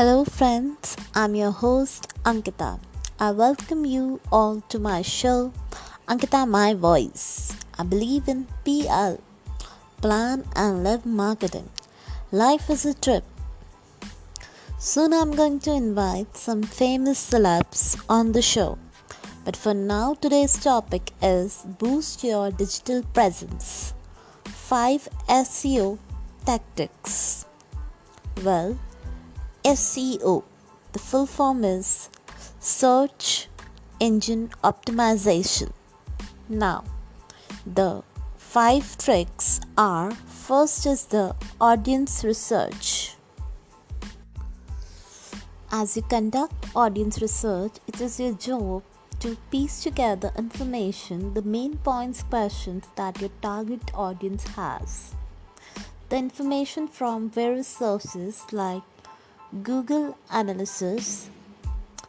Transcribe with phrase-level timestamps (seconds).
[0.00, 0.96] Hello, friends.
[1.14, 2.80] I'm your host, Ankita.
[3.18, 5.52] I welcome you all to my show,
[6.08, 7.52] Ankita My Voice.
[7.78, 9.20] I believe in PL,
[10.00, 11.68] Plan and Live Marketing.
[12.32, 13.24] Life is a trip.
[14.78, 18.78] Soon I'm going to invite some famous celebs on the show.
[19.44, 23.92] But for now, today's topic is Boost Your Digital Presence
[24.46, 25.98] 5 SEO
[26.46, 27.44] Tactics.
[28.42, 28.78] Well,
[29.64, 30.42] SEO.
[30.92, 32.08] The full form is
[32.58, 33.48] Search
[34.00, 35.72] Engine Optimization.
[36.48, 36.84] Now,
[37.66, 38.02] the
[38.36, 43.16] five tricks are first is the audience research.
[45.70, 48.82] As you conduct audience research, it is your job
[49.20, 55.14] to piece together information, the main points, questions that your target audience has.
[56.08, 58.82] The information from various sources like
[59.50, 61.28] Google Analytics,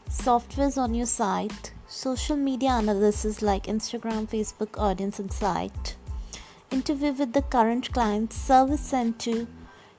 [0.07, 5.95] softwares on your site, social media analysis like Instagram, Facebook, Audience Insight,
[6.69, 9.47] interview with the current client, service sent to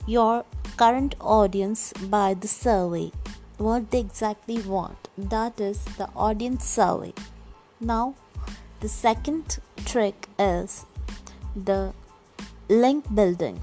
[0.07, 0.45] your
[0.77, 3.11] current audience by the survey,
[3.57, 5.09] what they exactly want.
[5.17, 7.13] That is the audience survey.
[7.81, 8.15] Now,
[8.79, 10.85] the second trick is
[11.57, 11.93] the
[12.69, 13.59] link building.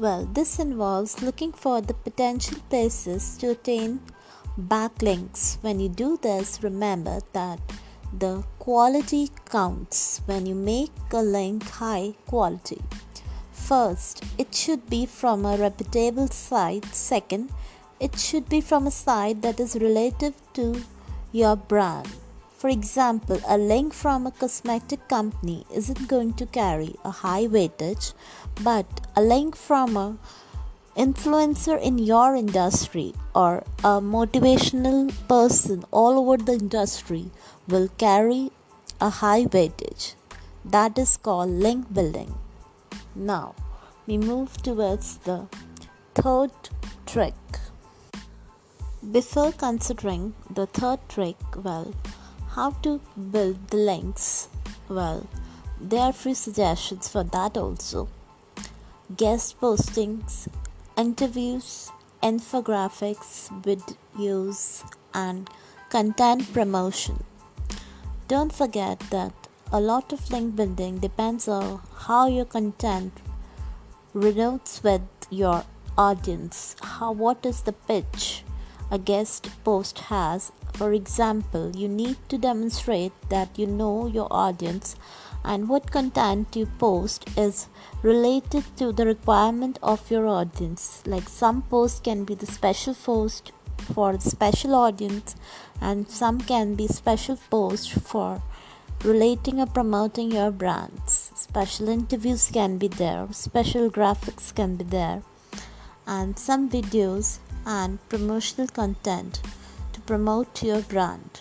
[0.00, 4.00] Well, this involves looking for the potential places to attain
[4.58, 5.62] backlinks.
[5.62, 7.60] When you do this, remember that
[8.18, 12.80] the quality counts when you make a link high quality.
[13.52, 16.86] First, it should be from a reputable site.
[16.94, 17.50] Second,
[18.00, 20.82] it should be from a site that is relative to
[21.30, 22.08] your brand.
[22.60, 28.12] For example, a link from a cosmetic company isn't going to carry a high weightage,
[28.62, 28.84] but
[29.16, 30.18] a link from a
[30.94, 37.30] influencer in your industry or a motivational person all over the industry
[37.66, 38.50] will carry
[39.00, 40.14] a high weightage.
[40.62, 42.34] That is called link building.
[43.14, 43.54] Now,
[44.06, 45.46] we move towards the
[46.14, 46.52] third
[47.06, 47.34] trick.
[49.10, 51.94] Before considering the third trick, well,
[52.54, 53.00] how to
[53.30, 54.48] build the links?
[54.88, 55.26] Well,
[55.80, 58.08] there are few suggestions for that also.
[59.16, 60.48] Guest postings,
[60.96, 61.90] interviews,
[62.22, 64.84] infographics, videos,
[65.14, 65.48] and
[65.90, 67.22] content promotion.
[68.28, 69.32] Don't forget that
[69.72, 73.12] a lot of link building depends on how your content
[74.14, 75.64] resonates with your
[75.96, 76.76] audience.
[76.82, 78.44] How what is the pitch
[78.90, 84.96] a guest post has for example, you need to demonstrate that you know your audience
[85.44, 87.68] and what content you post is
[88.02, 91.02] related to the requirement of your audience.
[91.06, 93.52] Like some posts can be the special post
[93.94, 95.36] for the special audience,
[95.80, 98.42] and some can be special posts for
[99.04, 101.32] relating or promoting your brands.
[101.34, 105.22] Special interviews can be there, special graphics can be there,
[106.06, 109.40] and some videos and promotional content
[110.10, 111.40] promote your brand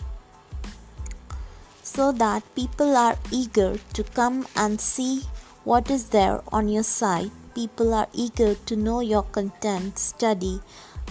[1.81, 5.23] so that people are eager to come and see
[5.63, 7.31] what is there on your site.
[7.55, 10.61] People are eager to know your content, study,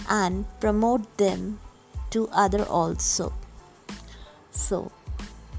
[0.09, 1.59] and promote them
[2.11, 3.33] to other also.
[4.51, 4.89] So,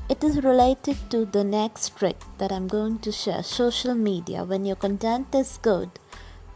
[0.09, 4.45] it is related to the next trick that I'm going to share social media.
[4.45, 5.91] When your content is good,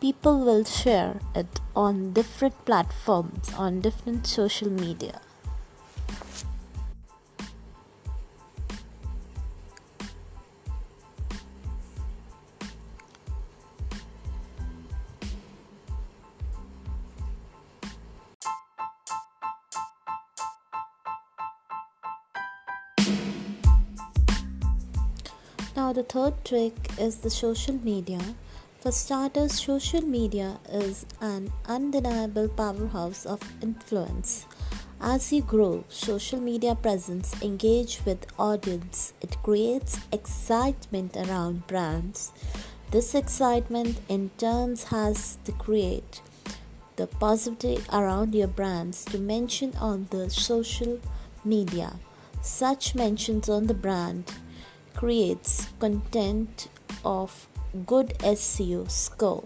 [0.01, 5.21] people will share it on different platforms, on different social media.
[25.77, 28.21] Now, the third trick is the social media.
[28.81, 34.47] For starters, social media is an undeniable powerhouse of influence.
[35.01, 42.31] As you grow social media presence, engage with audience, it creates excitement around brands.
[42.93, 46.23] This excitement in turn has to create
[46.95, 51.01] the positivity around your brands to mention on the social
[51.45, 51.95] media.
[52.43, 54.31] Such mentions on the brand
[54.95, 56.69] creates content
[57.05, 57.49] of
[57.87, 59.45] good SEO score.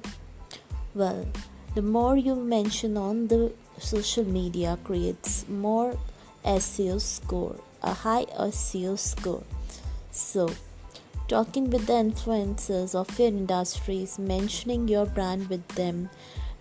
[0.94, 1.26] Well,
[1.74, 5.96] the more you mention on the social media creates more
[6.44, 9.42] SEO score, a high SEO score.
[10.10, 10.50] So,
[11.28, 16.10] talking with the influencers of your industries, mentioning your brand with them,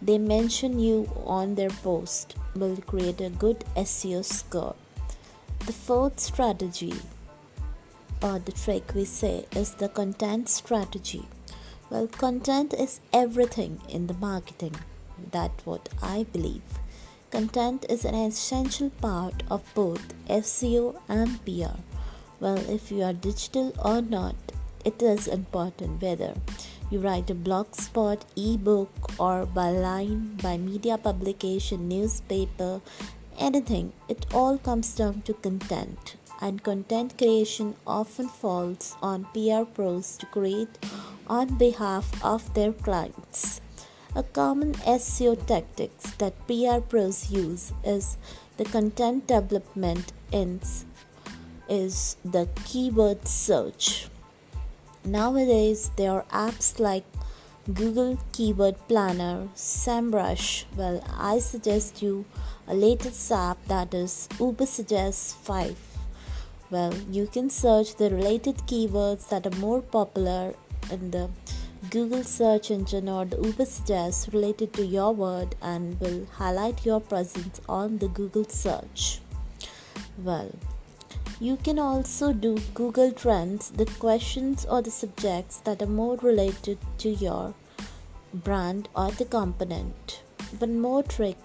[0.02, 4.76] they mention you on their post will create a good SEO score.
[5.66, 6.94] The fourth strategy
[8.22, 11.28] or the trick we say is the content strategy.
[11.90, 14.76] Well, content is everything in the marketing.
[15.32, 16.64] That's what I believe.
[17.32, 21.80] Content is an essential part of both SEO and PR.
[22.40, 24.36] Well, if you are digital or not,
[24.86, 26.34] it is important whether
[26.90, 32.80] you write a blog spot, ebook, or by line, by media publication, newspaper,
[33.38, 33.92] anything.
[34.08, 36.16] It all comes down to content.
[36.42, 40.78] And content creation often falls on PR pros to create
[41.28, 43.62] on behalf of their clients.
[44.16, 48.18] A common SEO tactics that PR pros use is
[48.58, 50.86] the content development ends
[51.70, 54.08] is the keyword search.
[55.04, 57.04] Nowadays, there are apps like
[57.74, 60.66] Google Keyword Planner, SEMrush.
[60.76, 62.26] Well, I suggest you
[62.68, 65.87] a latest app that is Ubersuggest 5.
[66.70, 70.54] Well, you can search the related keywords that are more popular
[70.92, 71.30] in the
[71.90, 77.62] Google search engine or the Ubersuggest related to your word and will highlight your presence
[77.70, 79.22] on the Google search.
[80.22, 80.52] Well,
[81.40, 86.80] you can also do Google Trends, the questions or the subjects that are more related
[86.98, 87.54] to your
[88.34, 90.22] brand or the component.
[90.60, 91.38] One more trick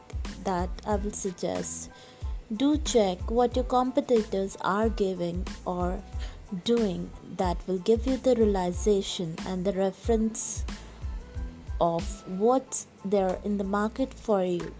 [0.42, 1.90] that I will suggest
[2.56, 6.02] do check what your competitors are giving or
[6.64, 10.64] doing that will give you the realization and the reference
[11.80, 14.74] of what's there in the market for you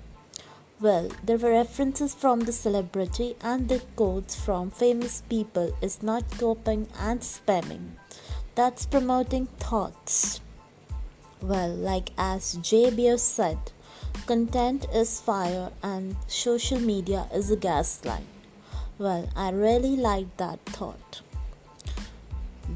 [0.82, 6.28] well, there were references from the celebrity and the quotes from famous people is not
[6.38, 7.90] copying and spamming.
[8.56, 10.40] That's promoting thoughts.
[11.40, 13.58] Well, like as Jay Baer said,
[14.26, 18.26] content is fire and social media is a gaslight.
[18.98, 21.22] Well, I really like that thought.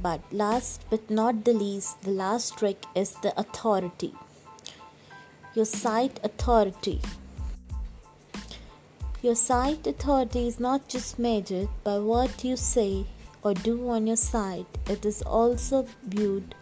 [0.02, 4.14] But last but not the least, the last trick is the authority.
[5.54, 7.00] Your site authority.
[9.22, 13.06] Your site authority is not just measured by what you say
[13.42, 16.54] or do on your site, it is also viewed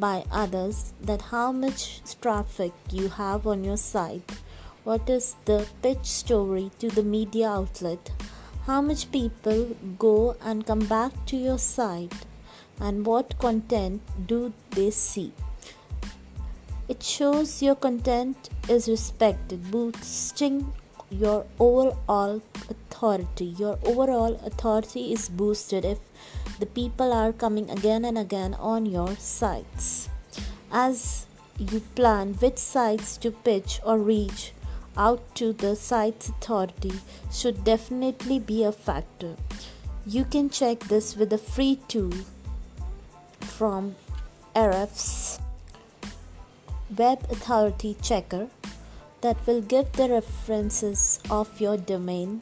[0.00, 4.30] by others that how much traffic you have on your site,
[4.84, 8.10] what is the pitch story to the media outlet,
[8.66, 12.14] how much people go and come back to your site,
[12.80, 15.32] and what content do they see.
[16.88, 20.72] It shows your content is respected, boosting
[21.10, 23.46] your overall authority.
[23.58, 25.84] Your overall authority is boosted.
[25.84, 25.98] If
[26.58, 30.08] the people are coming again and again on your sites
[30.72, 31.26] as
[31.58, 34.52] you plan which sites to pitch or reach
[34.96, 36.92] out to the site's authority
[37.32, 39.34] should definitely be a factor
[40.06, 42.12] you can check this with a free tool
[43.40, 43.94] from
[44.54, 45.40] Ahrefs
[46.96, 48.48] web authority checker
[49.20, 52.40] that will give the references of your domain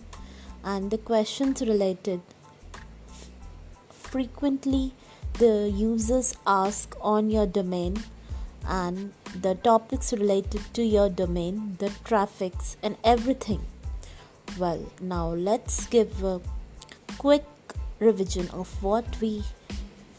[0.63, 2.21] and the questions related.
[4.15, 4.93] Frequently,
[5.41, 7.97] the users ask on your domain
[8.65, 13.67] and the topics related to your domain, the traffics, and everything.
[14.57, 16.41] Well, now let's give a
[17.19, 17.45] quick
[17.99, 19.43] revision of what we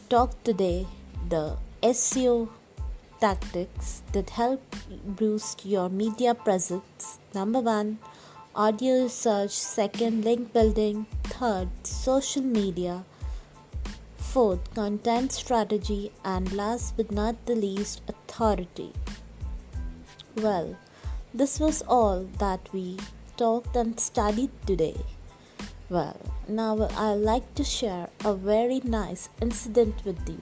[0.09, 0.85] talked today
[1.29, 2.49] the SEO
[3.21, 4.61] tactics that help
[5.05, 7.17] boost your media presence.
[7.33, 7.99] Number one,
[8.53, 11.05] audio search, Second, link building.
[11.23, 13.05] Third, social media.
[14.35, 16.11] Fourth, content strategy.
[16.25, 18.91] And last but not the least, authority.
[20.35, 20.75] Well,
[21.33, 22.97] this was all that we
[23.37, 24.97] talked and studied today.
[25.89, 30.41] Well, now I'd like to share a very nice incident with you.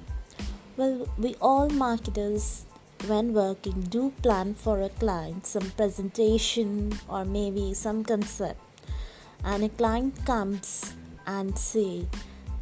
[0.76, 2.66] Well, we all marketers,
[3.06, 8.60] when working, do plan for a client some presentation or maybe some concept,
[9.44, 10.96] and a client comes
[11.28, 12.08] and say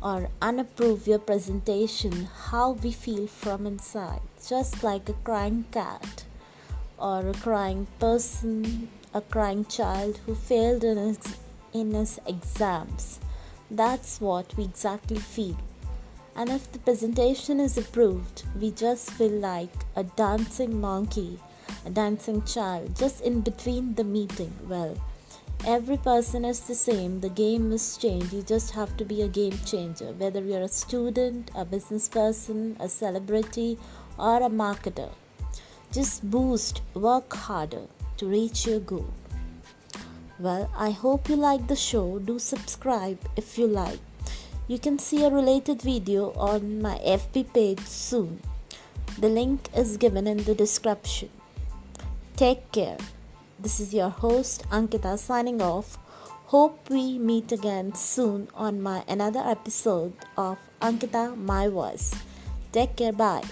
[0.01, 6.23] or unapprove your presentation, how we feel from inside, just like a crying cat
[6.97, 11.19] or a crying person, a crying child who failed in his,
[11.73, 13.19] in his exams.
[13.69, 15.57] That's what we exactly feel
[16.35, 21.39] and if the presentation is approved, we just feel like a dancing monkey,
[21.85, 24.53] a dancing child, just in between the meeting.
[24.67, 24.95] Well,
[25.65, 28.33] every person is the same, the game is changed.
[28.33, 32.77] You just have to be a game changer, whether you're a student, a business person,
[32.79, 33.77] a celebrity,
[34.17, 35.09] or a marketer.
[35.91, 37.83] Just boost, work harder
[38.17, 39.13] to reach your goal.
[40.39, 42.19] Well, I hope you like the show.
[42.19, 43.99] Do subscribe if you like.
[44.67, 48.41] You can see a related video on my FB page soon.
[49.19, 51.29] The link is given in the description.
[52.35, 52.97] Take care.
[53.61, 55.99] This is your host Ankita signing off.
[56.49, 62.09] Hope we meet again soon on my another episode of Ankita My Voice.
[62.71, 63.13] Take care.
[63.13, 63.45] Bye.